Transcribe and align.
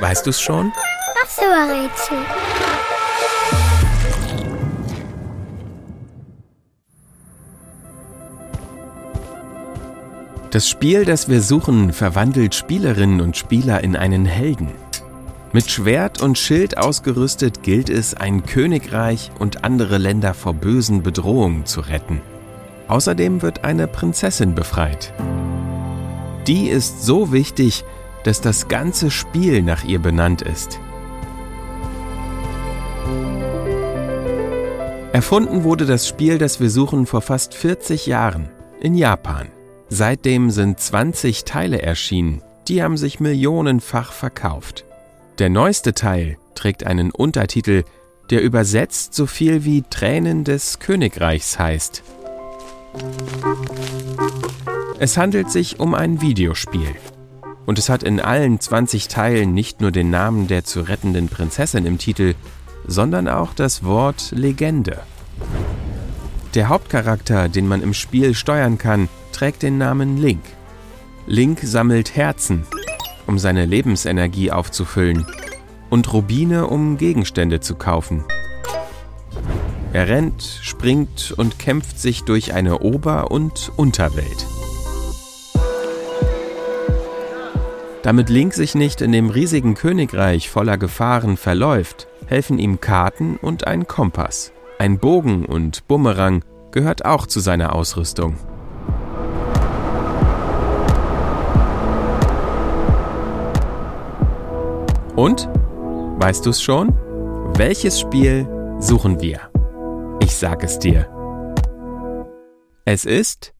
Weißt 0.00 0.26
du 0.26 0.30
es 0.30 0.40
schon? 0.40 0.72
Ach 1.22 1.28
so, 1.28 1.42
Rätsel. 1.42 2.18
Das 10.50 10.68
Spiel, 10.68 11.04
das 11.04 11.28
wir 11.28 11.40
suchen, 11.40 11.92
verwandelt 11.92 12.54
Spielerinnen 12.54 13.20
und 13.20 13.36
Spieler 13.36 13.82
in 13.82 13.96
einen 13.96 14.24
Helden. 14.24 14.70
Mit 15.52 15.70
Schwert 15.70 16.22
und 16.22 16.38
Schild 16.38 16.78
ausgerüstet 16.78 17.62
gilt 17.62 17.88
es, 17.88 18.14
ein 18.14 18.46
Königreich 18.46 19.32
und 19.38 19.64
andere 19.64 19.98
Länder 19.98 20.32
vor 20.32 20.54
bösen 20.54 21.02
Bedrohungen 21.02 21.66
zu 21.66 21.80
retten. 21.80 22.20
Außerdem 22.88 23.42
wird 23.42 23.64
eine 23.64 23.86
Prinzessin 23.86 24.54
befreit. 24.54 25.12
Die 26.46 26.68
ist 26.68 27.04
so 27.04 27.32
wichtig, 27.32 27.84
dass 28.24 28.40
das 28.40 28.68
ganze 28.68 29.10
Spiel 29.10 29.62
nach 29.62 29.84
ihr 29.84 30.00
benannt 30.00 30.42
ist. 30.42 30.80
Erfunden 35.12 35.62
wurde 35.62 35.86
das 35.86 36.08
Spiel, 36.08 36.38
das 36.38 36.58
wir 36.58 36.70
suchen, 36.70 37.06
vor 37.06 37.22
fast 37.22 37.54
40 37.54 38.06
Jahren 38.06 38.48
in 38.80 38.96
Japan. 38.96 39.48
Seitdem 39.88 40.50
sind 40.50 40.80
20 40.80 41.44
Teile 41.44 41.80
erschienen, 41.80 42.42
die 42.66 42.82
haben 42.82 42.96
sich 42.96 43.20
millionenfach 43.20 44.12
verkauft. 44.12 44.84
Der 45.38 45.50
neueste 45.50 45.94
Teil 45.94 46.36
trägt 46.56 46.84
einen 46.84 47.12
Untertitel, 47.12 47.84
der 48.30 48.42
übersetzt 48.42 49.14
so 49.14 49.26
viel 49.26 49.64
wie 49.64 49.82
Tränen 49.82 50.42
des 50.42 50.80
Königreichs 50.80 51.58
heißt. 51.58 52.02
Es 54.98 55.16
handelt 55.16 55.50
sich 55.50 55.78
um 55.78 55.94
ein 55.94 56.20
Videospiel. 56.20 56.94
Und 57.66 57.78
es 57.78 57.88
hat 57.88 58.02
in 58.02 58.20
allen 58.20 58.60
20 58.60 59.08
Teilen 59.08 59.54
nicht 59.54 59.80
nur 59.80 59.90
den 59.90 60.10
Namen 60.10 60.48
der 60.48 60.64
zu 60.64 60.80
rettenden 60.80 61.28
Prinzessin 61.28 61.86
im 61.86 61.98
Titel, 61.98 62.34
sondern 62.86 63.28
auch 63.28 63.54
das 63.54 63.84
Wort 63.84 64.32
Legende. 64.32 65.00
Der 66.54 66.68
Hauptcharakter, 66.68 67.48
den 67.48 67.66
man 67.66 67.82
im 67.82 67.94
Spiel 67.94 68.34
steuern 68.34 68.78
kann, 68.78 69.08
trägt 69.32 69.62
den 69.62 69.78
Namen 69.78 70.18
Link. 70.18 70.42
Link 71.26 71.60
sammelt 71.62 72.14
Herzen, 72.14 72.64
um 73.26 73.38
seine 73.38 73.64
Lebensenergie 73.64 74.50
aufzufüllen, 74.50 75.26
und 75.90 76.12
Rubine, 76.12 76.66
um 76.66 76.96
Gegenstände 76.98 77.60
zu 77.60 77.74
kaufen. 77.76 78.24
Er 79.92 80.08
rennt, 80.08 80.42
springt 80.62 81.32
und 81.36 81.58
kämpft 81.58 82.00
sich 82.00 82.24
durch 82.24 82.52
eine 82.52 82.80
Ober- 82.80 83.30
und 83.30 83.72
Unterwelt. 83.76 84.46
Damit 88.04 88.28
Link 88.28 88.52
sich 88.52 88.74
nicht 88.74 89.00
in 89.00 89.12
dem 89.12 89.30
riesigen 89.30 89.72
Königreich 89.72 90.50
voller 90.50 90.76
Gefahren 90.76 91.38
verläuft, 91.38 92.06
helfen 92.26 92.58
ihm 92.58 92.78
Karten 92.78 93.38
und 93.38 93.66
ein 93.66 93.86
Kompass. 93.86 94.52
Ein 94.78 94.98
Bogen 94.98 95.46
und 95.46 95.88
Bumerang 95.88 96.44
gehört 96.70 97.06
auch 97.06 97.26
zu 97.26 97.40
seiner 97.40 97.74
Ausrüstung. 97.74 98.36
Und? 105.16 105.48
Weißt 106.18 106.44
du 106.44 106.50
es 106.50 106.60
schon? 106.60 106.90
Welches 107.56 107.98
Spiel 107.98 108.46
suchen 108.80 109.22
wir? 109.22 109.40
Ich 110.20 110.36
sag 110.36 110.62
es 110.62 110.78
dir. 110.78 111.08
Es 112.84 113.06
ist 113.06 113.54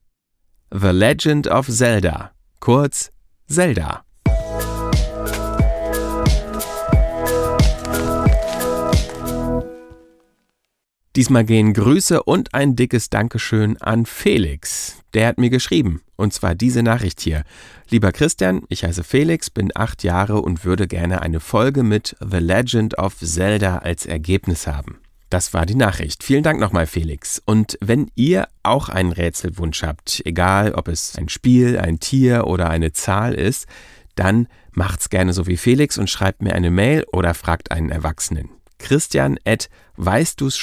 The 0.69 0.89
Legend 0.89 1.47
of 1.47 1.67
Zelda, 1.67 2.29
kurz 2.59 3.09
Zelda. 3.47 4.05
Diesmal 11.15 11.45
gehen 11.45 11.71
Grüße 11.71 12.23
und 12.23 12.53
ein 12.53 12.75
dickes 12.75 13.09
Dankeschön 13.09 13.81
an 13.81 14.05
Felix. 14.05 14.97
Der 15.13 15.27
hat 15.27 15.37
mir 15.37 15.49
geschrieben. 15.49 16.01
Und 16.17 16.33
zwar 16.33 16.55
diese 16.55 16.83
Nachricht 16.83 17.21
hier. 17.21 17.43
Lieber 17.89 18.11
Christian, 18.11 18.63
ich 18.67 18.83
heiße 18.83 19.05
Felix, 19.05 19.49
bin 19.49 19.71
acht 19.73 20.03
Jahre 20.03 20.41
und 20.41 20.65
würde 20.65 20.87
gerne 20.87 21.21
eine 21.21 21.39
Folge 21.39 21.83
mit 21.83 22.17
The 22.19 22.39
Legend 22.39 22.97
of 22.97 23.15
Zelda 23.17 23.77
als 23.77 24.05
Ergebnis 24.05 24.67
haben. 24.67 24.99
Das 25.29 25.53
war 25.53 25.65
die 25.65 25.75
Nachricht. 25.75 26.21
Vielen 26.21 26.43
Dank 26.43 26.59
nochmal, 26.59 26.85
Felix. 26.85 27.41
Und 27.45 27.77
wenn 27.79 28.11
ihr 28.15 28.49
auch 28.63 28.89
einen 28.89 29.13
Rätselwunsch 29.13 29.83
habt, 29.83 30.21
egal 30.25 30.73
ob 30.73 30.89
es 30.89 31.17
ein 31.17 31.29
Spiel, 31.29 31.79
ein 31.79 32.01
Tier 32.01 32.45
oder 32.45 32.69
eine 32.69 32.91
Zahl 32.91 33.35
ist, 33.35 33.67
dann 34.15 34.47
macht's 34.73 35.09
gerne 35.09 35.31
so 35.31 35.47
wie 35.47 35.57
Felix 35.57 35.97
und 35.97 36.09
schreibt 36.09 36.41
mir 36.41 36.53
eine 36.53 36.71
Mail 36.71 37.05
oder 37.13 37.33
fragt 37.33 37.71
einen 37.71 37.89
Erwachsenen 37.89 38.49
christian 38.79 39.37
at 39.45 39.69
weißdu's 39.97 40.57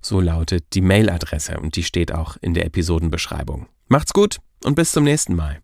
So 0.00 0.20
lautet 0.20 0.64
die 0.74 0.80
Mailadresse 0.80 1.58
und 1.60 1.76
die 1.76 1.84
steht 1.84 2.12
auch 2.12 2.36
in 2.40 2.54
der 2.54 2.66
Episodenbeschreibung. 2.66 3.66
Macht's 3.88 4.12
gut 4.12 4.38
und 4.64 4.74
bis 4.74 4.92
zum 4.92 5.04
nächsten 5.04 5.34
Mal. 5.34 5.60